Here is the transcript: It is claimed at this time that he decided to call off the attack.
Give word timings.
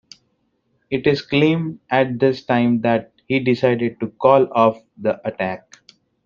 It 0.89 1.05
is 1.05 1.21
claimed 1.21 1.79
at 1.91 2.17
this 2.17 2.43
time 2.43 2.81
that 2.81 3.11
he 3.27 3.39
decided 3.39 3.99
to 3.99 4.07
call 4.07 4.51
off 4.51 4.79
the 4.97 5.21
attack. 5.27 5.75